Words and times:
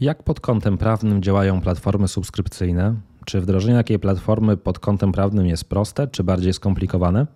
Jak 0.00 0.22
pod 0.22 0.40
kątem 0.40 0.78
prawnym 0.78 1.22
działają 1.22 1.60
platformy 1.60 2.08
subskrypcyjne? 2.08 2.94
Czy 3.24 3.40
wdrożenie 3.40 3.74
takiej 3.74 3.98
platformy 3.98 4.56
pod 4.56 4.78
kątem 4.78 5.12
prawnym 5.12 5.46
jest 5.46 5.64
proste, 5.64 6.08
czy 6.08 6.24
bardziej 6.24 6.52
skomplikowane? 6.52 7.26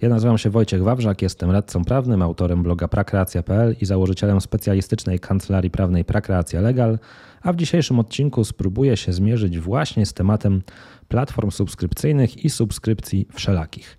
Ja 0.00 0.08
nazywam 0.08 0.38
się 0.38 0.50
Wojciech 0.50 0.82
Wawrzak, 0.82 1.22
jestem 1.22 1.50
radcą 1.50 1.84
prawnym, 1.84 2.22
autorem 2.22 2.62
bloga 2.62 2.88
prakreacja.pl 2.88 3.76
i 3.80 3.86
założycielem 3.86 4.40
specjalistycznej 4.40 5.20
kancelarii 5.20 5.70
prawnej 5.70 6.04
Prakreacja 6.04 6.60
Legal, 6.60 6.98
a 7.42 7.52
w 7.52 7.56
dzisiejszym 7.56 7.98
odcinku 7.98 8.44
spróbuję 8.44 8.96
się 8.96 9.12
zmierzyć 9.12 9.58
właśnie 9.58 10.06
z 10.06 10.14
tematem 10.14 10.62
platform 11.08 11.50
subskrypcyjnych 11.50 12.44
i 12.44 12.50
subskrypcji 12.50 13.28
wszelakich. 13.32 13.97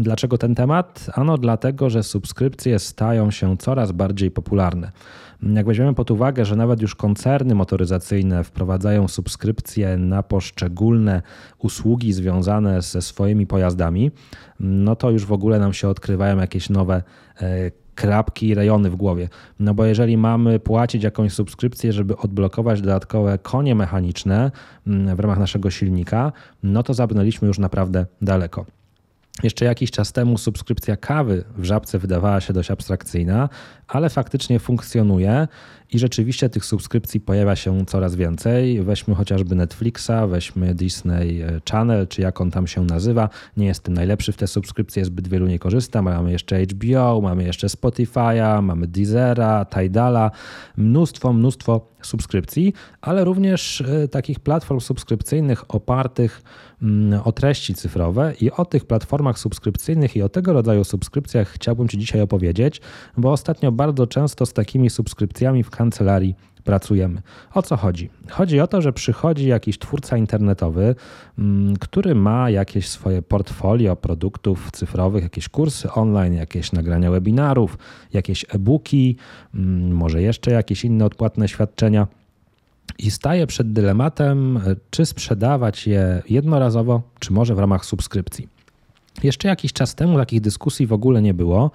Dlaczego 0.00 0.38
ten 0.38 0.54
temat? 0.54 1.06
Ano 1.14 1.38
dlatego, 1.38 1.90
że 1.90 2.02
subskrypcje 2.02 2.78
stają 2.78 3.30
się 3.30 3.56
coraz 3.56 3.92
bardziej 3.92 4.30
popularne. 4.30 4.92
Jak 5.42 5.66
weźmiemy 5.66 5.94
pod 5.94 6.10
uwagę, 6.10 6.44
że 6.44 6.56
nawet 6.56 6.82
już 6.82 6.94
koncerny 6.94 7.54
motoryzacyjne 7.54 8.44
wprowadzają 8.44 9.08
subskrypcje 9.08 9.96
na 9.96 10.22
poszczególne 10.22 11.22
usługi 11.58 12.12
związane 12.12 12.82
ze 12.82 13.02
swoimi 13.02 13.46
pojazdami, 13.46 14.10
no 14.60 14.96
to 14.96 15.10
już 15.10 15.26
w 15.26 15.32
ogóle 15.32 15.58
nam 15.58 15.72
się 15.72 15.88
odkrywają 15.88 16.38
jakieś 16.38 16.70
nowe 16.70 17.02
e, 17.40 17.70
krapki 17.94 18.48
i 18.48 18.54
rejony 18.54 18.90
w 18.90 18.96
głowie. 18.96 19.28
No 19.58 19.74
bo 19.74 19.84
jeżeli 19.84 20.16
mamy 20.16 20.58
płacić 20.58 21.02
jakąś 21.02 21.32
subskrypcję, 21.32 21.92
żeby 21.92 22.16
odblokować 22.16 22.80
dodatkowe 22.80 23.38
konie 23.38 23.74
mechaniczne 23.74 24.50
mm, 24.86 25.16
w 25.16 25.20
ramach 25.20 25.38
naszego 25.38 25.70
silnika, 25.70 26.32
no 26.62 26.82
to 26.82 26.94
zabrnęliśmy 26.94 27.48
już 27.48 27.58
naprawdę 27.58 28.06
daleko. 28.22 28.79
Jeszcze 29.42 29.64
jakiś 29.64 29.90
czas 29.90 30.12
temu 30.12 30.38
subskrypcja 30.38 30.96
kawy 30.96 31.44
w 31.56 31.64
żabce 31.64 31.98
wydawała 31.98 32.40
się 32.40 32.52
dość 32.52 32.70
abstrakcyjna, 32.70 33.48
ale 33.88 34.10
faktycznie 34.10 34.58
funkcjonuje 34.58 35.48
i 35.92 35.98
rzeczywiście 35.98 36.48
tych 36.48 36.64
subskrypcji 36.64 37.20
pojawia 37.20 37.56
się 37.56 37.86
coraz 37.86 38.14
więcej. 38.14 38.82
Weźmy 38.82 39.14
chociażby 39.14 39.54
Netflixa, 39.54 40.26
weźmy 40.28 40.74
Disney 40.74 41.42
Channel, 41.70 42.08
czy 42.08 42.22
jak 42.22 42.40
on 42.40 42.50
tam 42.50 42.66
się 42.66 42.84
nazywa. 42.84 43.28
Nie 43.56 43.66
jestem 43.66 43.94
najlepszy 43.94 44.32
w 44.32 44.36
te 44.36 44.46
subskrypcje, 44.46 45.04
zbyt 45.04 45.28
wielu 45.28 45.46
nie 45.46 45.58
korzystam. 45.58 46.04
Mamy 46.04 46.32
jeszcze 46.32 46.62
HBO, 46.62 47.20
mamy 47.20 47.44
jeszcze 47.44 47.66
Spotify'a, 47.66 48.62
mamy 48.62 48.86
Deezera, 48.86 49.64
Tidala, 49.64 50.30
mnóstwo, 50.76 51.32
mnóstwo 51.32 51.90
subskrypcji, 52.02 52.72
ale 53.00 53.24
również 53.24 53.80
e, 53.80 54.08
takich 54.08 54.40
platform 54.40 54.80
subskrypcyjnych 54.80 55.74
opartych 55.74 56.42
mm, 56.82 57.20
o 57.24 57.32
treści 57.32 57.74
cyfrowe 57.74 58.34
i 58.40 58.50
o 58.50 58.64
tych 58.64 58.84
platformach 58.84 59.38
subskrypcyjnych 59.38 60.16
i 60.16 60.22
o 60.22 60.28
tego 60.28 60.52
rodzaju 60.52 60.84
subskrypcjach 60.84 61.48
chciałbym 61.48 61.88
Ci 61.88 61.98
dzisiaj 61.98 62.20
opowiedzieć, 62.20 62.80
bo 63.16 63.32
ostatnio 63.32 63.72
bardzo 63.72 64.06
często 64.06 64.46
z 64.46 64.52
takimi 64.52 64.90
subskrypcjami 64.90 65.62
w 65.62 65.70
kancelarii 65.80 66.34
pracujemy. 66.64 67.22
O 67.54 67.62
co 67.62 67.76
chodzi? 67.76 68.10
Chodzi 68.28 68.60
o 68.60 68.66
to, 68.66 68.82
że 68.82 68.92
przychodzi 68.92 69.46
jakiś 69.48 69.78
twórca 69.78 70.16
internetowy, 70.16 70.94
mm, 71.38 71.76
który 71.76 72.14
ma 72.14 72.50
jakieś 72.50 72.88
swoje 72.88 73.22
portfolio 73.22 73.96
produktów 73.96 74.70
cyfrowych, 74.72 75.22
jakieś 75.22 75.48
kursy 75.48 75.92
online, 75.92 76.34
jakieś 76.34 76.72
nagrania 76.72 77.10
webinarów, 77.10 77.78
jakieś 78.12 78.44
e-booki, 78.48 79.16
mm, 79.54 79.96
może 79.96 80.22
jeszcze 80.22 80.50
jakieś 80.50 80.84
inne 80.84 81.04
odpłatne 81.04 81.48
świadczenia. 81.48 82.06
I 82.98 83.10
staje 83.10 83.46
przed 83.46 83.72
dylematem, 83.72 84.60
czy 84.90 85.06
sprzedawać 85.06 85.86
je 85.86 86.22
jednorazowo, 86.28 87.02
czy 87.18 87.32
może 87.32 87.54
w 87.54 87.58
ramach 87.58 87.84
subskrypcji. 87.84 88.48
Jeszcze 89.22 89.48
jakiś 89.48 89.72
czas 89.72 89.94
temu 89.94 90.18
takich 90.18 90.40
dyskusji 90.40 90.86
w 90.86 90.92
ogóle 90.92 91.22
nie 91.22 91.34
było. 91.34 91.70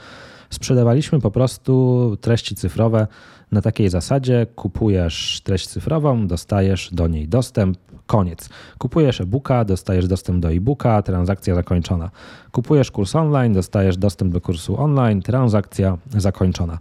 Sprzedawaliśmy 0.56 1.20
po 1.20 1.31
prostu 1.31 2.17
treści 2.22 2.56
cyfrowe 2.56 3.08
na 3.52 3.61
takiej 3.61 3.89
zasadzie: 3.89 4.48
kupujesz 4.56 5.42
treść 5.44 5.67
cyfrową, 5.67 6.28
dostajesz 6.28 6.89
do 6.94 7.08
niej 7.08 7.28
dostęp, 7.28 7.78
koniec. 8.06 8.50
Kupujesz 8.78 9.22
e-booka, 9.22 9.66
dostajesz 9.66 10.08
dostęp 10.08 10.39
do 10.39 10.52
e-booka, 10.52 11.02
transakcja 11.02 11.56
zakończona. 11.56 12.12
Kupujesz 12.52 12.92
kurs 12.92 13.16
online, 13.16 13.53
dostajesz 13.53 13.97
dostęp 13.97 14.34
do 14.34 14.41
kursu 14.41 14.81
online, 14.81 15.22
transakcja 15.22 15.97
zakończona. 16.18 16.78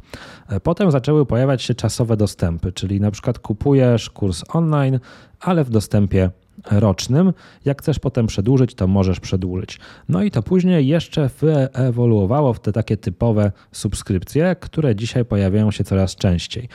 Potem 0.63 0.91
zaczęły 0.91 1.27
pojawiać 1.27 1.63
się 1.63 1.75
czasowe 1.75 2.17
dostępy, 2.17 2.73
czyli 2.73 3.01
na 3.01 3.11
przykład 3.11 3.39
kupujesz 3.39 4.11
kurs 4.11 4.45
online, 4.49 5.01
ale 5.41 5.65
w 5.65 5.71
dostępie 5.71 6.31
rocznym. 6.71 7.33
Jak 7.65 7.83
chcesz 7.83 7.99
potem 7.99 8.27
przedłużyć, 8.27 8.75
to 8.75 8.87
możesz 8.87 9.21
przedłużyć. 9.21 9.81
No 10.09 10.23
i 10.23 10.31
to 10.31 10.43
później 10.43 10.87
jeszcze 10.87 11.31
wyewoluowało 11.41 12.55
w 12.55 12.61
te 12.61 12.73
takie 12.73 12.97
typowe 12.97 13.53
subskrypcje, 13.73 14.57
które 14.61 14.97
dzisiaj 14.97 15.25
pojawiają 15.25 15.71
się 15.71 15.85
coraz 15.85 16.17
częściej. 16.17 16.69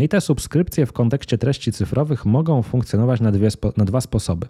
I 0.00 0.08
te 0.08 0.20
subskrypcje 0.20 0.86
w 0.86 0.92
kontekście 0.92 1.38
treści 1.38 1.72
cyfrowych 1.72 2.26
mogą 2.26 2.62
funkcjonować 2.62 3.20
na, 3.20 3.32
dwie, 3.32 3.48
na 3.76 3.84
dwa 3.84 4.00
sposoby. 4.00 4.46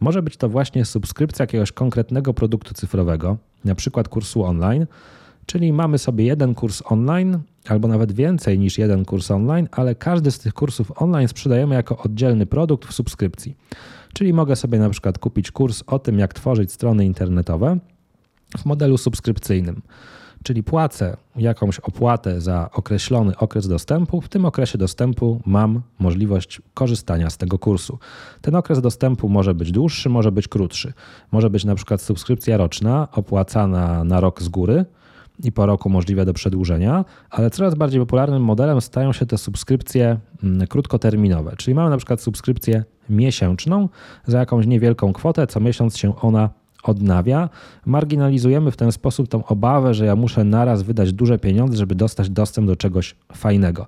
Może 0.00 0.22
być 0.22 0.36
to 0.36 0.48
właśnie 0.48 0.84
subskrypcja 0.84 1.42
jakiegoś 1.42 1.72
konkretnego 1.72 2.34
produktu 2.34 2.74
cyfrowego, 2.74 3.36
na 3.64 3.74
przykład 3.74 4.08
kursu 4.08 4.44
online, 4.44 4.86
czyli 5.46 5.72
mamy 5.72 5.98
sobie 5.98 6.24
jeden 6.24 6.54
kurs 6.54 6.82
online, 6.84 7.38
albo 7.68 7.88
nawet 7.88 8.12
więcej 8.12 8.58
niż 8.58 8.78
jeden 8.78 9.04
kurs 9.04 9.30
online, 9.30 9.68
ale 9.72 9.94
każdy 9.94 10.30
z 10.30 10.38
tych 10.38 10.54
kursów 10.54 11.02
online 11.02 11.28
sprzedajemy 11.28 11.74
jako 11.74 11.98
oddzielny 11.98 12.46
produkt 12.46 12.88
w 12.88 12.92
subskrypcji. 12.92 13.56
Czyli 14.12 14.32
mogę 14.32 14.56
sobie 14.56 14.78
na 14.78 14.90
przykład 14.90 15.18
kupić 15.18 15.50
kurs 15.50 15.82
o 15.86 15.98
tym, 15.98 16.18
jak 16.18 16.34
tworzyć 16.34 16.72
strony 16.72 17.04
internetowe 17.04 17.78
w 18.58 18.64
modelu 18.64 18.98
subskrypcyjnym. 18.98 19.82
Czyli 20.42 20.62
płacę 20.62 21.16
jakąś 21.36 21.78
opłatę 21.78 22.40
za 22.40 22.70
określony 22.72 23.36
okres 23.36 23.68
dostępu. 23.68 24.20
W 24.20 24.28
tym 24.28 24.44
okresie 24.44 24.78
dostępu 24.78 25.40
mam 25.46 25.82
możliwość 25.98 26.62
korzystania 26.74 27.30
z 27.30 27.36
tego 27.36 27.58
kursu. 27.58 27.98
Ten 28.40 28.54
okres 28.54 28.80
dostępu 28.80 29.28
może 29.28 29.54
być 29.54 29.72
dłuższy, 29.72 30.08
może 30.08 30.32
być 30.32 30.48
krótszy. 30.48 30.92
Może 31.32 31.50
być 31.50 31.64
na 31.64 31.74
przykład 31.74 32.02
subskrypcja 32.02 32.56
roczna 32.56 33.08
opłacana 33.12 34.04
na 34.04 34.20
rok 34.20 34.42
z 34.42 34.48
góry 34.48 34.84
i 35.44 35.52
po 35.52 35.66
roku 35.66 35.90
możliwe 35.90 36.24
do 36.24 36.34
przedłużenia, 36.34 37.04
ale 37.30 37.50
coraz 37.50 37.74
bardziej 37.74 38.00
popularnym 38.00 38.42
modelem 38.42 38.80
stają 38.80 39.12
się 39.12 39.26
te 39.26 39.38
subskrypcje 39.38 40.18
mm, 40.42 40.66
krótkoterminowe. 40.66 41.56
Czyli 41.56 41.74
mamy 41.74 41.90
na 41.90 41.96
przykład 41.96 42.20
subskrypcję 42.20 42.84
miesięczną 43.10 43.88
za 44.26 44.38
jakąś 44.38 44.66
niewielką 44.66 45.12
kwotę, 45.12 45.46
co 45.46 45.60
miesiąc 45.60 45.96
się 45.96 46.16
ona 46.16 46.50
odnawia. 46.84 47.48
Marginalizujemy 47.86 48.70
w 48.70 48.76
ten 48.76 48.92
sposób 48.92 49.28
tą 49.28 49.44
obawę, 49.44 49.94
że 49.94 50.06
ja 50.06 50.16
muszę 50.16 50.44
naraz 50.44 50.82
wydać 50.82 51.12
duże 51.12 51.38
pieniądze, 51.38 51.76
żeby 51.76 51.94
dostać 51.94 52.30
dostęp 52.30 52.66
do 52.66 52.76
czegoś 52.76 53.16
fajnego. 53.32 53.86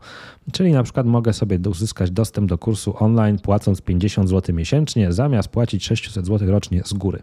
Czyli 0.53 0.73
na 0.73 0.83
przykład 0.83 1.07
mogę 1.07 1.33
sobie 1.33 1.59
uzyskać 1.71 2.11
dostęp 2.11 2.49
do 2.49 2.59
kursu 2.59 2.95
online 2.99 3.39
płacąc 3.39 3.81
50 3.81 4.29
zł 4.29 4.55
miesięcznie, 4.55 5.13
zamiast 5.13 5.49
płacić 5.49 5.85
600 5.85 6.27
zł 6.27 6.51
rocznie 6.51 6.83
z 6.85 6.93
góry. 6.93 7.23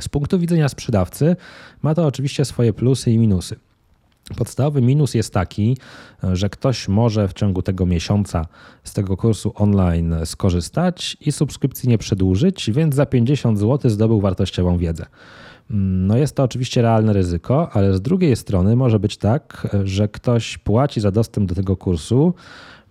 Z 0.00 0.08
punktu 0.08 0.38
widzenia 0.38 0.68
sprzedawcy 0.68 1.36
ma 1.82 1.94
to 1.94 2.06
oczywiście 2.06 2.44
swoje 2.44 2.72
plusy 2.72 3.10
i 3.10 3.18
minusy. 3.18 3.56
Podstawowy 4.36 4.82
minus 4.82 5.14
jest 5.14 5.34
taki, 5.34 5.76
że 6.32 6.48
ktoś 6.48 6.88
może 6.88 7.28
w 7.28 7.32
ciągu 7.32 7.62
tego 7.62 7.86
miesiąca 7.86 8.46
z 8.84 8.92
tego 8.92 9.16
kursu 9.16 9.52
online 9.54 10.14
skorzystać 10.24 11.16
i 11.20 11.32
subskrypcji 11.32 11.88
nie 11.88 11.98
przedłużyć, 11.98 12.70
więc 12.70 12.94
za 12.94 13.06
50 13.06 13.58
zł 13.58 13.90
zdobył 13.90 14.20
wartościową 14.20 14.78
wiedzę. 14.78 15.06
No 15.70 16.16
jest 16.16 16.36
to 16.36 16.42
oczywiście 16.42 16.82
realne 16.82 17.12
ryzyko, 17.12 17.70
ale 17.72 17.94
z 17.94 18.00
drugiej 18.00 18.36
strony 18.36 18.76
może 18.76 19.00
być 19.00 19.16
tak, 19.16 19.68
że 19.84 20.08
ktoś 20.08 20.58
płaci 20.58 21.00
za 21.00 21.10
dostęp 21.10 21.48
do 21.48 21.54
tego 21.54 21.76
kursu, 21.76 22.34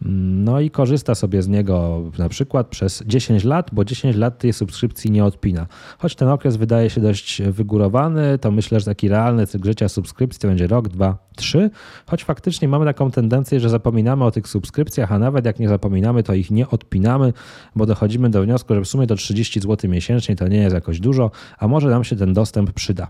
no 0.02 0.60
i 0.60 0.70
korzysta 0.70 1.16
sobie 1.16 1.42
z 1.42 1.48
niego 1.48 2.02
na 2.18 2.30
przykład 2.30 2.68
przez 2.68 3.04
10 3.08 3.44
lat, 3.44 3.70
bo 3.72 3.86
10 3.86 4.16
lat 4.16 4.38
tej 4.38 4.54
subskrypcji 4.54 5.12
nie 5.12 5.26
odpina. 5.26 5.68
Choć 5.98 6.16
ten 6.16 6.28
okres 6.28 6.56
wydaje 6.56 6.90
się 6.90 7.02
dość 7.02 7.42
wygórowany, 7.42 8.38
to 8.38 8.52
myślę, 8.52 8.80
że 8.80 8.86
taki 8.86 9.10
realny 9.10 9.48
cykl 9.48 9.66
życia 9.66 9.90
subskrypcji 9.90 10.40
to 10.40 10.48
będzie 10.48 10.68
rok, 10.68 10.88
dwa, 10.88 11.18
trzy. 11.36 11.70
Choć 12.06 12.24
faktycznie 12.24 12.68
mamy 12.68 12.86
taką 12.86 13.12
tendencję, 13.12 13.60
że 13.60 13.70
zapominamy 13.70 14.26
o 14.26 14.32
tych 14.32 14.48
subskrypcjach, 14.48 15.12
a 15.12 15.20
nawet 15.20 15.46
jak 15.46 15.60
nie 15.60 15.70
zapominamy, 15.70 16.24
to 16.24 16.34
ich 16.34 16.52
nie 16.52 16.70
odpinamy, 16.70 17.34
bo 17.76 17.86
dochodzimy 17.86 18.30
do 18.30 18.44
wniosku, 18.44 18.74
że 18.74 18.82
w 18.82 18.88
sumie 18.88 19.08
to 19.08 19.16
30 19.16 19.60
zł 19.60 19.92
miesięcznie 19.92 20.36
to 20.36 20.48
nie 20.48 20.58
jest 20.58 20.76
jakoś 20.76 21.00
dużo, 21.00 21.32
a 21.60 21.68
może 21.68 21.90
nam 21.90 22.04
się 22.04 22.16
ten 22.16 22.34
dostęp 22.34 22.72
przyda. 22.72 23.08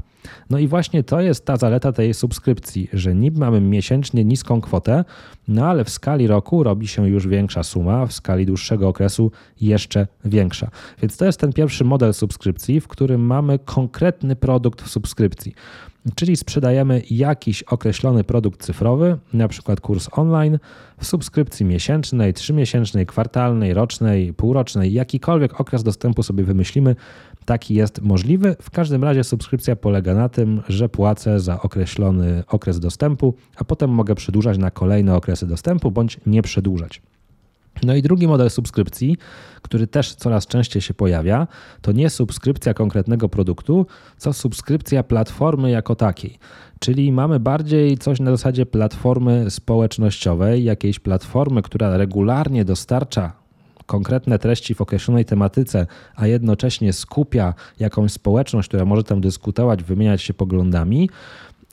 No 0.50 0.60
i 0.60 0.68
właśnie 0.68 1.04
to 1.04 1.22
jest 1.22 1.46
ta 1.46 1.58
zaleta 1.58 1.92
tej 1.92 2.14
subskrypcji, 2.14 2.90
że 2.94 3.16
niby 3.16 3.40
mamy 3.40 3.62
miesięcznie 3.62 4.26
niską 4.26 4.62
kwotę, 4.62 5.06
no 5.48 5.66
ale 5.66 5.84
w 5.84 5.90
skali 5.90 6.28
roku 6.28 6.64
robi 6.74 6.88
się 6.88 7.10
już 7.10 7.28
większa 7.28 7.64
suma, 7.64 8.06
w 8.06 8.14
skali 8.14 8.46
dłuższego 8.46 8.88
okresu 8.88 9.32
jeszcze 9.62 10.08
większa. 10.26 10.70
Więc 11.02 11.18
to 11.18 11.26
jest 11.26 11.40
ten 11.40 11.54
pierwszy 11.54 11.84
model 11.84 12.14
subskrypcji, 12.14 12.82
w 12.82 12.88
którym 12.88 13.22
mamy 13.22 13.60
konkretny 13.60 14.36
produkt 14.36 14.82
w 14.82 14.90
subskrypcji. 14.90 15.54
Czyli 16.16 16.36
sprzedajemy 16.38 17.02
jakiś 17.10 17.64
określony 17.64 18.24
produkt 18.24 18.66
cyfrowy, 18.66 19.18
na 19.34 19.48
przykład 19.48 19.82
kurs 19.82 20.10
online, 20.12 20.60
w 20.98 21.06
subskrypcji 21.06 21.66
miesięcznej, 21.66 22.34
trzymiesięcznej, 22.34 23.06
kwartalnej, 23.06 23.74
rocznej, 23.74 24.34
półrocznej, 24.34 24.94
jakikolwiek 24.94 25.62
okres 25.62 25.84
dostępu 25.84 26.24
sobie 26.24 26.44
wymyślimy, 26.44 26.96
taki 27.46 27.74
jest 27.74 28.02
możliwy. 28.02 28.56
W 28.62 28.72
każdym 28.72 29.04
razie 29.04 29.24
subskrypcja 29.24 29.76
polega 29.76 30.14
na 30.14 30.30
tym, 30.30 30.62
że 30.70 30.90
płacę 30.90 31.40
za 31.40 31.62
określony 31.62 32.44
okres 32.48 32.80
dostępu, 32.80 33.36
a 33.56 33.64
potem 33.64 33.90
mogę 33.90 34.16
przedłużać 34.16 34.58
na 34.58 34.72
kolejne 34.72 35.16
okresy 35.16 35.48
dostępu 35.48 35.92
bądź 35.92 36.20
nie 36.26 36.42
przedłużać. 36.42 37.02
No 37.84 37.96
i 37.96 38.02
drugi 38.02 38.28
model 38.28 38.50
subskrypcji, 38.50 39.18
który 39.62 39.88
też 39.88 40.16
coraz 40.16 40.48
częściej 40.48 40.82
się 40.82 40.94
pojawia, 40.94 41.48
to 41.82 41.92
nie 41.92 42.10
subskrypcja 42.10 42.74
konkretnego 42.74 43.30
produktu, 43.30 43.86
co 44.18 44.34
subskrypcja 44.34 45.04
platformy 45.04 45.72
jako 45.72 45.96
takiej. 45.96 46.38
Czyli 46.80 47.12
mamy 47.12 47.40
bardziej 47.40 47.98
coś 47.98 48.20
na 48.20 48.32
zasadzie 48.32 48.66
platformy 48.66 49.52
społecznościowej, 49.52 50.64
jakiejś 50.64 51.00
platformy, 51.00 51.62
która 51.62 51.98
regularnie 51.98 52.66
dostarcza 52.66 53.44
konkretne 53.86 54.40
treści 54.40 54.76
w 54.76 54.82
określonej 54.82 55.26
tematyce, 55.26 55.88
a 56.16 56.28
jednocześnie 56.28 56.94
skupia 56.94 57.54
jakąś 57.80 58.12
społeczność, 58.12 58.68
która 58.68 58.86
może 58.86 59.04
tam 59.04 59.22
dyskutować, 59.22 59.84
wymieniać 59.84 60.22
się 60.22 60.34
poglądami, 60.34 61.10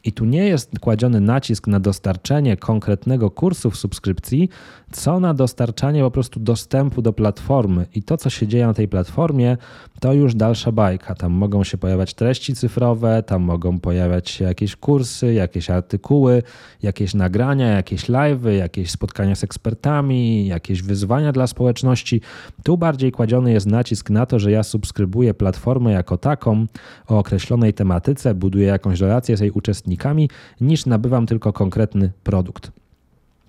i 0.05 0.13
tu 0.13 0.25
nie 0.25 0.45
jest 0.45 0.79
kładziony 0.79 1.21
nacisk 1.21 1.67
na 1.67 1.81
dostarczenie 1.81 2.57
konkretnego 2.57 3.31
kursu 3.31 3.71
w 3.71 3.77
subskrypcji, 3.77 4.49
co 4.93 5.21
na 5.21 5.35
dostarczanie 5.35 6.03
po 6.03 6.11
prostu 6.11 6.41
dostępu 6.41 7.03
do 7.03 7.13
platformy. 7.13 7.87
I 7.95 8.03
to, 8.03 8.17
co 8.17 8.31
się 8.31 8.47
dzieje 8.47 8.67
na 8.67 8.75
tej 8.75 8.89
platformie, 8.89 9.57
to 10.01 10.13
już 10.13 10.35
dalsza 10.35 10.73
bajka. 10.73 11.15
Tam 11.15 11.33
mogą 11.33 11.65
się 11.65 11.79
pojawiać 11.79 12.15
treści 12.15 12.55
cyfrowe, 12.55 13.23
tam 13.23 13.43
mogą 13.43 13.79
pojawiać 13.79 14.31
się 14.31 14.45
jakieś 14.45 14.77
kursy, 14.77 15.33
jakieś 15.33 15.71
artykuły, 15.71 16.43
jakieś 16.83 17.15
nagrania, 17.15 17.67
jakieś 17.67 18.09
live'y, 18.09 18.51
jakieś 18.51 18.91
spotkania 18.91 19.35
z 19.35 19.45
ekspertami, 19.45 20.47
jakieś 20.47 20.83
wyzwania 20.83 21.33
dla 21.33 21.47
społeczności. 21.47 22.21
Tu 22.65 22.79
bardziej 22.79 23.13
kładziony 23.13 23.53
jest 23.53 23.67
nacisk 23.67 24.11
na 24.11 24.27
to, 24.27 24.39
że 24.39 24.51
ja 24.51 24.63
subskrybuję 24.63 25.35
platformę 25.35 25.93
jako 25.93 26.19
taką 26.19 26.67
o 27.09 27.19
określonej 27.19 27.75
tematyce, 27.75 28.35
buduję 28.35 28.67
jakąś 28.67 29.01
relację 29.01 29.37
z 29.37 29.41
jej 29.41 29.51
uczestnikami, 29.51 30.31
niż 30.61 30.87
nabywam 30.87 31.27
tylko 31.27 31.53
konkretny 31.53 32.13
produkt. 32.23 32.80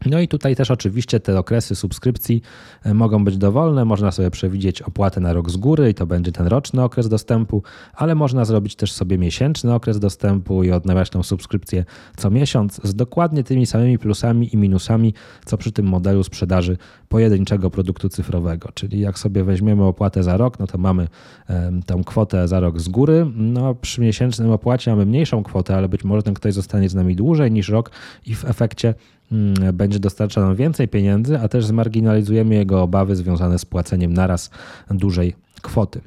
No 0.06 0.19
i 0.19 0.27
tutaj 0.27 0.56
też 0.56 0.71
oczywiście 0.71 1.19
te 1.19 1.39
okresy 1.39 1.75
subskrypcji 1.75 2.42
e, 2.83 2.94
mogą 2.94 3.24
być 3.24 3.38
dowolne. 3.38 3.86
Można 3.86 4.12
sobie 4.12 4.31
przewidzieć 4.31 4.81
opłatę 4.81 5.21
na 5.21 5.33
rok 5.33 5.50
z 5.50 5.57
góry 5.57 5.89
i 5.89 5.94
to 5.94 6.06
będzie 6.06 6.31
ten 6.31 6.48
roczny 6.48 6.83
okres 6.83 7.09
dostępu, 7.09 7.63
ale 7.94 8.15
można 8.15 8.45
zrobić 8.45 8.75
też 8.75 8.92
sobie 8.92 9.18
miesięczny 9.18 9.74
okres 9.74 10.00
dostępu 10.00 10.63
i 10.63 10.71
odnawiać 10.71 11.09
tą 11.09 11.24
subskrypcję 11.24 11.86
co 12.18 12.31
miesiąc 12.31 12.81
z 12.83 12.95
dokładnie 12.95 13.44
tymi 13.44 13.65
samymi 13.65 14.00
plusami 14.00 14.53
i 14.53 14.57
minusami, 14.57 15.13
co 15.45 15.57
przy 15.57 15.71
tym 15.71 15.86
modelu 15.86 16.24
sprzedaży 16.24 16.77
pojedynczego 17.09 17.69
produktu 17.69 18.09
cyfrowego. 18.09 18.69
Czyli 18.74 19.00
jak 19.00 19.19
sobie 19.19 19.44
weźmiemy 19.44 19.83
opłatę 19.83 20.24
za 20.24 20.38
rok, 20.38 20.59
no 20.59 20.68
to 20.68 20.77
mamy 20.77 21.07
tą 21.86 22.03
kwotę 22.03 22.48
za 22.48 22.59
rok 22.59 22.80
z 22.80 22.89
góry. 22.89 23.27
No 23.36 23.75
przy 23.75 24.01
miesięcznym 24.01 24.51
opłacie 24.51 24.92
mamy 24.92 25.06
mniejszą 25.06 25.44
kwotę, 25.44 25.75
ale 25.75 25.89
być 25.89 26.03
może 26.03 26.24
ten 26.24 26.33
ktoś 26.33 26.53
zostanie 26.53 26.89
z 26.89 26.95
nami 26.95 27.15
dłużej 27.15 27.51
niż 27.51 27.69
rok 27.69 27.92
i 28.25 28.36
w 28.36 28.45
efekcie 28.45 28.94
będzie 29.74 30.00
dostarczał 30.00 30.44
nam 30.44 30.56
więcej 30.56 30.88
pieniędzy, 30.88 31.39
a 31.39 31.48
też 31.48 31.66
zmarginalizujemy 31.66 32.56
jego 32.56 32.81
obawy 32.81 33.16
związane 33.16 33.60
z 33.60 33.66
płaceniem 33.66 34.13
naraz 34.13 34.50
dużej 34.89 35.36
kwoty. 35.62 36.01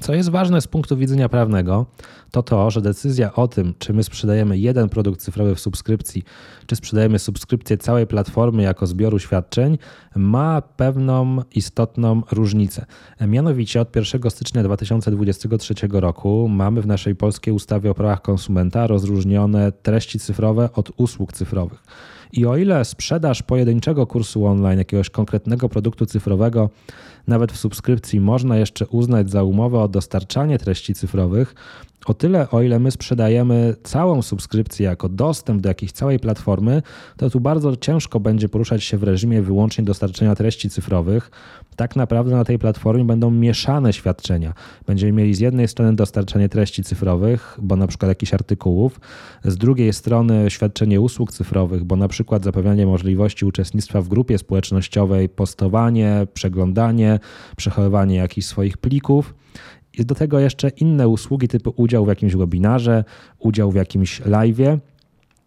Co 0.00 0.14
jest 0.14 0.28
ważne 0.28 0.60
z 0.60 0.66
punktu 0.66 0.96
widzenia 0.96 1.28
prawnego, 1.28 1.86
to 2.30 2.42
to, 2.42 2.70
że 2.70 2.82
decyzja 2.82 3.34
o 3.34 3.48
tym, 3.48 3.74
czy 3.78 3.92
my 3.92 4.04
sprzedajemy 4.04 4.58
jeden 4.58 4.88
produkt 4.88 5.20
cyfrowy 5.20 5.54
w 5.54 5.60
subskrypcji, 5.60 6.22
czy 6.66 6.76
sprzedajemy 6.76 7.18
subskrypcję 7.18 7.78
całej 7.78 8.06
platformy 8.06 8.62
jako 8.62 8.86
zbioru 8.86 9.18
świadczeń, 9.18 9.78
ma 10.16 10.62
pewną 10.62 11.38
istotną 11.54 12.22
różnicę. 12.30 12.86
Mianowicie 13.20 13.80
od 13.80 13.96
1 13.96 14.30
stycznia 14.30 14.62
2023 14.62 15.74
roku 15.92 16.48
mamy 16.48 16.82
w 16.82 16.86
naszej 16.86 17.14
polskiej 17.14 17.54
ustawie 17.54 17.90
o 17.90 17.94
prawach 17.94 18.22
konsumenta 18.22 18.86
rozróżnione 18.86 19.72
treści 19.72 20.18
cyfrowe 20.18 20.68
od 20.72 20.92
usług 20.96 21.32
cyfrowych. 21.32 21.82
I 22.32 22.46
o 22.46 22.56
ile 22.56 22.84
sprzedaż 22.84 23.42
pojedynczego 23.42 24.06
kursu 24.06 24.46
online, 24.46 24.78
jakiegoś 24.78 25.10
konkretnego 25.10 25.68
produktu 25.68 26.06
cyfrowego, 26.06 26.70
nawet 27.26 27.52
w 27.52 27.56
subskrypcji 27.56 28.20
można 28.20 28.56
jeszcze 28.56 28.86
uznać 28.86 29.30
za 29.30 29.42
umowę 29.42 29.80
o 29.80 29.88
dostarczanie 29.88 30.58
treści 30.58 30.94
cyfrowych, 30.94 31.54
o 32.06 32.14
tyle, 32.14 32.50
o 32.50 32.62
ile 32.62 32.78
my 32.78 32.90
sprzedajemy 32.90 33.76
całą 33.82 34.22
subskrypcję 34.22 34.86
jako 34.86 35.08
dostęp 35.08 35.62
do 35.62 35.68
jakiejś 35.68 35.92
całej 35.92 36.18
platformy, 36.18 36.82
to 37.16 37.30
tu 37.30 37.40
bardzo 37.40 37.76
ciężko 37.76 38.20
będzie 38.20 38.48
poruszać 38.48 38.84
się 38.84 38.98
w 38.98 39.02
reżimie 39.02 39.42
wyłącznie 39.42 39.84
dostarczenia 39.84 40.34
treści 40.34 40.70
cyfrowych. 40.70 41.30
Tak 41.76 41.96
naprawdę 41.96 42.36
na 42.36 42.44
tej 42.44 42.58
platformie 42.58 43.04
będą 43.04 43.30
mieszane 43.30 43.92
świadczenia. 43.92 44.54
Będziemy 44.86 45.12
mieli 45.12 45.34
z 45.34 45.40
jednej 45.40 45.68
strony 45.68 45.96
dostarczanie 45.96 46.48
treści 46.48 46.84
cyfrowych, 46.84 47.58
bo 47.62 47.76
na 47.76 47.86
przykład 47.86 48.08
jakichś 48.08 48.34
artykułów, 48.34 49.00
z 49.44 49.56
drugiej 49.56 49.92
strony 49.92 50.50
świadczenie 50.50 51.00
usług 51.00 51.32
cyfrowych, 51.32 51.84
bo 51.84 51.96
na 51.96 52.08
przykład 52.08 52.44
zapewnianie 52.44 52.86
możliwości 52.86 53.44
uczestnictwa 53.44 54.00
w 54.00 54.08
grupie 54.08 54.38
społecznościowej, 54.38 55.28
postowanie, 55.28 56.26
przeglądanie, 56.34 57.18
przechowywanie 57.56 58.16
jakichś 58.16 58.46
swoich 58.46 58.76
plików. 58.76 59.34
Jest 59.98 60.08
do 60.08 60.14
tego 60.14 60.38
jeszcze 60.38 60.68
inne 60.68 61.08
usługi 61.08 61.48
typu 61.48 61.72
udział 61.76 62.04
w 62.04 62.08
jakimś 62.08 62.34
webinarze, 62.34 63.04
udział 63.38 63.70
w 63.70 63.74
jakimś 63.74 64.20
live'ie, 64.20 64.78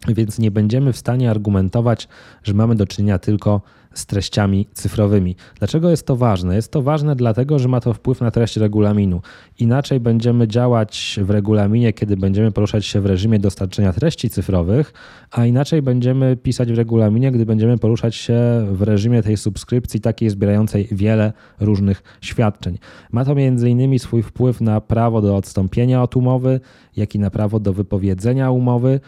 więc 0.07 0.39
nie 0.39 0.51
będziemy 0.51 0.94
w 0.94 0.97
stanie 0.97 1.31
argumentować, 1.31 2.07
że 2.44 2.53
mamy 2.53 2.75
do 2.75 2.88
czynienia 2.88 3.19
tylko 3.19 3.62
z 3.95 4.06
treściami 4.06 4.68
cyfrowymi. 4.74 5.36
Dlaczego 5.59 5.89
jest 5.89 6.06
to 6.07 6.15
ważne? 6.15 6.56
Jest 6.56 6.71
to 6.71 6.81
ważne 6.81 7.15
dlatego, 7.15 7.59
że 7.59 7.68
ma 7.68 7.80
to 7.80 7.94
wpływ 7.94 8.21
na 8.21 8.31
treść 8.31 8.57
regulaminu. 8.57 9.21
Inaczej 9.59 10.00
będziemy 10.00 10.47
działać 10.47 11.19
w 11.24 11.30
regulaminie, 11.30 11.94
kiedy 11.94 12.18
będziemy 12.18 12.51
poruszać 12.51 12.86
się 12.86 13.01
w 13.01 13.06
reżimie 13.06 13.39
dostarczenia 13.39 13.94
treści 13.94 14.30
cyfrowych, 14.30 14.94
a 15.31 15.45
inaczej 15.45 15.81
będziemy 15.81 16.38
pisać 16.38 16.71
w 16.71 16.77
regulaminie, 16.77 17.31
gdy 17.31 17.45
będziemy 17.45 17.77
poruszać 17.77 18.15
się 18.15 18.68
w 18.71 18.81
reżimie 18.81 19.24
tej 19.24 19.38
subskrypcji 19.38 20.00
takiej 20.00 20.30
zbierającej 20.30 20.88
wiele 20.91 21.33
różnych 21.59 22.03
świadczeń. 22.21 22.77
Ma 23.12 23.25
to 23.25 23.36
między 23.36 23.69
innymi 23.69 24.00
swój 24.00 24.24
wpływ 24.24 24.62
na 24.62 24.81
prawo 24.81 25.21
do 25.21 25.36
odstąpienia 25.36 26.03
od 26.03 26.15
umowy, 26.15 26.59
jak 26.98 27.15
i 27.15 27.19
na 27.19 27.30
prawo 27.30 27.59
do 27.59 27.74
wypowiedzenia 27.74 28.51
umowy. 28.51 29.00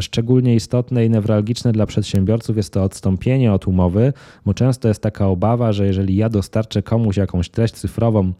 Szczególnie 0.00 0.54
istotne 0.54 1.06
i 1.06 1.10
newralgiczne 1.10 1.72
dla 1.72 1.86
przedsiębiorców 1.86 2.56
jest 2.56 2.72
to 2.72 2.82
odstąpienie 2.82 3.52
od 3.52 3.68
umowy, 3.68 4.12
bo 4.46 4.54
często 4.54 4.88
jest 4.88 5.02
taka 5.02 5.26
obawa, 5.26 5.72
że 5.72 5.86
jeżeli 5.86 6.16
ja 6.16 6.28
dostarczę 6.28 6.82
komuś 6.82 7.16
jakąś 7.16 7.48
treść 7.48 7.74
cyfrową, 7.74 8.32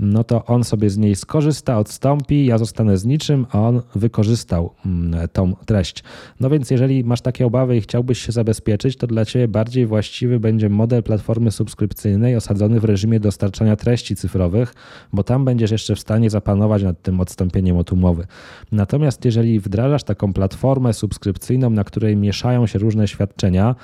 no 0.00 0.24
to 0.24 0.44
on 0.44 0.64
sobie 0.64 0.90
z 0.90 0.98
niej 0.98 1.16
skorzysta, 1.16 1.78
odstąpi, 1.78 2.46
ja 2.46 2.58
zostanę 2.58 2.98
z 2.98 3.04
niczym, 3.04 3.46
a 3.50 3.60
on 3.60 3.82
wykorzystał 3.94 4.70
mm, 4.86 5.28
tą 5.28 5.54
treść. 5.66 6.04
No 6.40 6.50
więc 6.50 6.70
jeżeli 6.70 7.04
masz 7.04 7.20
takie 7.20 7.46
obawy 7.46 7.76
i 7.76 7.80
chciałbyś 7.80 8.18
się 8.26 8.32
zabezpieczyć, 8.32 8.96
to 8.96 9.06
dla 9.06 9.24
Ciebie 9.24 9.48
bardziej 9.48 9.86
właściwy 9.86 10.40
będzie 10.40 10.68
model 10.68 11.02
platformy 11.02 11.50
subskrypcyjnej 11.50 12.36
osadzony 12.36 12.80
w 12.80 12.84
reżimie 12.84 13.20
dostarczania 13.20 13.76
treści 13.76 14.16
cyfrowych, 14.16 14.74
bo 15.12 15.24
tam 15.24 15.44
będziesz 15.44 15.70
jeszcze 15.70 15.94
w 15.94 16.00
stanie 16.00 16.30
zapanować 16.30 16.82
nad 16.82 17.02
tym 17.02 17.20
odstąpieniem 17.20 17.76
od 17.76 17.92
umowy. 17.92 18.26
Natomiast 18.72 19.24
jeżeli 19.24 19.60
wdrażasz 19.60 20.04
taką 20.04 20.32
platformę 20.32 20.92
subskrypcyjną, 20.92 21.70
na 21.70 21.84
której 21.84 22.16
mieszają 22.16 22.66
się 22.66 22.78
różne 22.78 23.08
świadczenia, 23.08 23.74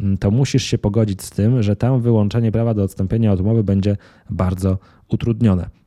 mm, 0.00 0.18
to 0.18 0.30
musisz 0.30 0.64
się 0.64 0.78
pogodzić 0.78 1.01
z 1.22 1.30
tym, 1.30 1.62
że 1.62 1.76
tam 1.76 2.00
wyłączenie 2.00 2.52
prawa 2.52 2.74
do 2.74 2.82
odstąpienia 2.82 3.32
od 3.32 3.40
umowy 3.40 3.64
będzie 3.64 3.96
bardzo 4.30 4.78
utrudnione. 5.08 5.81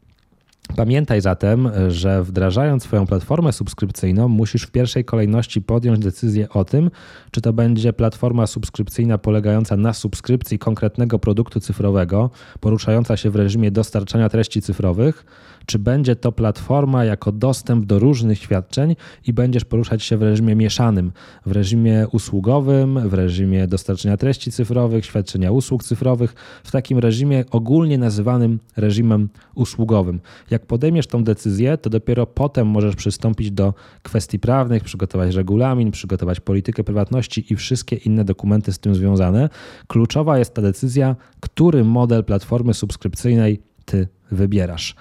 Pamiętaj 0.75 1.22
zatem, 1.22 1.69
że 1.88 2.24
wdrażając 2.24 2.84
swoją 2.84 3.07
platformę 3.07 3.53
subskrypcyjną, 3.53 4.27
musisz 4.27 4.63
w 4.63 4.72
pierwszej 4.72 5.05
kolejności 5.05 5.62
podjąć 5.62 6.00
decyzję 6.00 6.50
o 6.50 6.65
tym, 6.65 6.91
czy 7.31 7.41
to 7.41 7.53
będzie 7.53 7.93
platforma 7.93 8.48
subskrypcyjna 8.48 9.17
polegająca 9.17 9.77
na 9.77 9.93
subskrypcji 9.93 10.60
konkretnego 10.60 11.19
produktu 11.19 11.60
cyfrowego, 11.60 12.29
poruszająca 12.60 13.17
się 13.17 13.29
w 13.29 13.36
reżimie 13.36 13.72
dostarczania 13.72 14.29
treści 14.29 14.62
cyfrowych, 14.62 15.25
czy 15.65 15.79
będzie 15.79 16.15
to 16.15 16.31
platforma 16.31 17.05
jako 17.05 17.31
dostęp 17.31 17.86
do 17.86 18.00
różnych 18.00 18.39
świadczeń 18.39 18.95
i 19.27 19.34
będziesz 19.34 19.65
poruszać 19.65 20.03
się 20.03 20.17
w 20.17 20.22
reżimie 20.22 20.55
mieszanym, 20.55 21.12
w 21.45 21.51
reżimie 21.51 22.07
usługowym, 22.12 23.10
w 23.10 23.13
reżimie 23.13 23.67
dostarczenia 23.67 24.17
treści 24.17 24.51
cyfrowych, 24.51 25.05
świadczenia 25.05 25.51
usług 25.51 25.84
cyfrowych, 25.84 26.36
w 26.63 26.72
takim 26.72 27.00
reżimie 27.00 27.43
ogólnie 27.51 27.98
nazywanym 27.98 28.60
reżimem 28.77 29.29
usługowym. 29.55 30.19
Jak 30.55 30.65
podejmiesz 30.65 31.07
tą 31.07 31.24
decyzję, 31.24 31.77
to 31.77 31.89
dopiero 31.89 32.25
potem 32.25 32.67
możesz 32.67 32.95
przystąpić 32.95 33.51
do 33.51 33.74
kwestii 34.03 34.39
prawnych, 34.39 34.83
przygotować 34.83 35.35
regulamin, 35.35 35.91
przygotować 35.91 36.39
politykę 36.39 36.83
prywatności 36.83 37.53
i 37.53 37.55
wszystkie 37.55 37.95
inne 37.95 38.25
dokumenty 38.25 38.74
z 38.74 38.79
tym 38.79 38.95
związane. 38.95 39.50
Kluczowa 39.88 40.39
jest 40.39 40.53
ta 40.53 40.62
decyzja, 40.62 41.15
który 41.39 41.83
model 41.83 42.24
platformy 42.24 42.74
subskrypcyjnej 42.74 43.62
ty 43.85 44.07
wybierasz. 44.31 44.95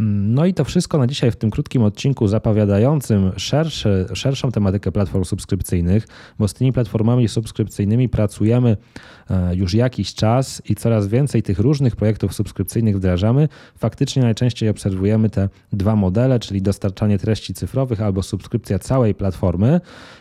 No 0.00 0.46
i 0.46 0.54
to 0.54 0.64
wszystko 0.64 0.98
na 0.98 1.06
dzisiaj 1.06 1.30
w 1.30 1.36
tym 1.36 1.50
krótkim 1.50 1.82
odcinku 1.82 2.28
zapowiadającym 2.28 3.32
szerszy, 3.36 4.06
szerszą 4.14 4.50
tematykę 4.50 4.92
platform 4.92 5.24
subskrypcyjnych, 5.24 6.08
bo 6.38 6.48
z 6.48 6.54
tymi 6.54 6.72
platformami 6.72 7.28
subskrypcyjnymi 7.28 8.08
pracujemy 8.08 8.76
e, 9.30 9.56
już 9.56 9.74
jakiś 9.74 10.14
czas 10.14 10.62
i 10.68 10.74
coraz 10.74 11.06
więcej 11.06 11.42
tych 11.42 11.58
różnych 11.58 11.96
projektów 11.96 12.34
subskrypcyjnych 12.34 12.96
wdrażamy. 12.96 13.48
Faktycznie 13.78 14.22
najczęściej 14.22 14.68
obserwujemy 14.68 15.30
te 15.30 15.48
dwa 15.72 15.96
modele, 15.96 16.38
czyli 16.38 16.62
dostarczanie 16.62 17.18
treści 17.18 17.54
cyfrowych 17.54 18.00
albo 18.00 18.22
subskrypcja 18.22 18.78
całej 18.78 19.14
platformy. 19.14 19.80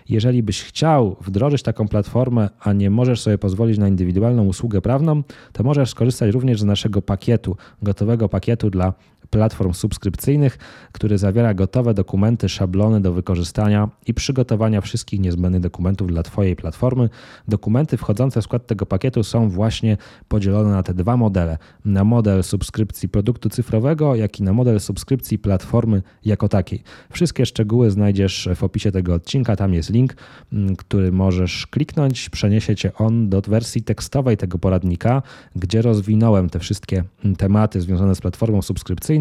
Jeżeli 0.10 0.44
byś 0.44 0.64
chciał 0.64 1.16
wdrożyć 1.22 1.64
taką 1.64 1.88
platformę, 1.88 2.50
a 2.60 2.74
nie 2.74 2.90
możesz 2.90 3.22
sobie 3.22 3.38
pozwolić 3.38 3.78
na 3.78 3.88
indywidualną 3.88 4.46
usługę 4.46 4.82
prawną, 4.82 5.24
to 5.54 5.64
możesz 5.64 5.90
skorzystać 5.90 6.32
również 6.34 6.62
z 6.62 6.64
naszego 6.64 7.02
pakietu, 7.02 7.58
gotowego 7.82 8.30
pakietu 8.30 8.70
dla 8.70 8.94
platform 9.30 9.74
subskrypcyjnych, 9.74 10.58
który 10.92 11.18
zawiera 11.18 11.54
gotowe 11.54 11.94
dokumenty, 11.94 12.50
szablony 12.50 13.02
do 13.02 13.14
wykorzystania 13.14 13.90
i 14.08 14.14
przygotowania 14.14 14.82
wszystkich 14.82 15.20
niezbędnych 15.20 15.62
dokumentów 15.62 16.08
dla 16.08 16.24
Twojej 16.24 16.56
platformy. 16.56 17.10
Dokumenty 17.48 17.98
wchodzące 17.98 18.42
w 18.42 18.44
skład 18.44 18.68
tego 18.68 18.86
pakietu 18.86 19.24
są 19.24 19.50
właśnie 19.50 19.98
podzielone 20.28 20.72
na 20.72 20.84
te 20.84 20.94
dwa 20.94 21.18
modele: 21.18 21.58
na 21.86 22.04
model 22.04 22.44
subskrypcji 22.44 23.10
produktu 23.10 23.50
cyfrowego, 23.50 24.16
jak 24.16 24.40
i 24.40 24.44
na 24.44 24.54
model 24.54 24.80
subskrypcji 24.80 25.40
platformy 25.40 26.02
jako 26.26 26.50
takiej. 26.50 26.84
Wszystkie 27.12 27.46
szczegóły 27.46 27.92
znajdziesz 27.92 28.50
w 28.56 28.64
opisie 28.64 28.92
tego 28.92 29.14
odcinka, 29.14 29.56
tam 29.56 29.74
jest 29.74 29.90
link, 29.90 30.14
mm, 30.54 30.76
który 30.76 31.12
możesz 31.12 31.68
kliknąć. 31.68 32.30
Przeniesie 32.30 32.76
Cię 32.76 32.94
on 32.94 33.30
do 33.30 33.42
wersji 33.42 33.84
tekstowej 33.84 34.38
tego 34.38 34.58
poradnika, 34.58 35.22
gdzie 35.56 35.82
rozwinąłem 35.82 36.50
te 36.50 36.60
wszystkie 36.60 37.04
mm, 37.26 37.36
tematy 37.36 37.82
związane 37.82 38.16
z 38.16 38.22
platformą 38.22 38.62
subskrypcyjną 38.62 39.17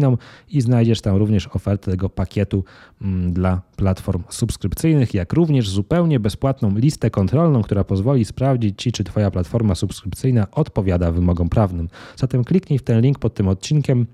i 0.49 0.61
znajdziesz 0.61 1.01
tam 1.01 1.15
również 1.15 1.47
ofertę 1.47 1.91
tego 1.91 2.09
pakietu 2.09 2.63
mm, 3.01 3.33
dla 3.33 3.61
platform 3.75 4.23
subskrypcyjnych, 4.29 5.13
jak 5.13 5.33
również 5.33 5.69
zupełnie 5.69 6.19
bezpłatną 6.19 6.77
listę 6.77 7.09
kontrolną, 7.09 7.61
która 7.63 7.83
pozwoli 7.83 8.25
sprawdzić 8.25 8.81
Ci, 8.81 8.91
czy 8.91 9.03
Twoja 9.03 9.31
platforma 9.31 9.75
subskrypcyjna 9.75 10.47
odpowiada 10.51 11.11
wymogom 11.11 11.49
prawnym. 11.49 11.89
Zatem 12.15 12.43
kliknij 12.43 12.79
w 12.79 12.83
ten 12.83 13.01
link 13.01 13.19
pod 13.19 13.33
tym 13.33 13.47
odcinkiem. 13.47 14.07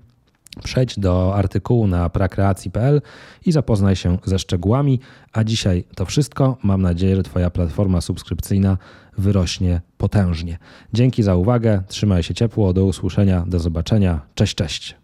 Przejdź 0.62 0.98
do 0.98 1.34
artykułu 1.36 1.86
na 1.86 2.10
prakreacji.pl 2.10 3.02
i 3.46 3.52
zapoznaj 3.52 3.96
się 3.96 4.18
ze 4.24 4.38
szczegółami. 4.38 5.00
A 5.32 5.44
dzisiaj 5.44 5.84
to 5.94 6.04
wszystko. 6.04 6.58
Mam 6.62 6.82
nadzieję, 6.82 7.16
że 7.16 7.22
Twoja 7.22 7.50
platforma 7.50 8.00
subskrypcyjna 8.00 8.78
wyrośnie 9.18 9.80
potężnie. 9.98 10.58
Dzięki 10.92 11.22
za 11.22 11.34
uwagę, 11.34 11.82
trzymaj 11.88 12.22
się 12.22 12.34
ciepło, 12.34 12.72
do 12.72 12.84
usłyszenia, 12.84 13.44
do 13.46 13.58
zobaczenia. 13.58 14.20
Cześć, 14.34 14.54
cześć. 14.54 15.03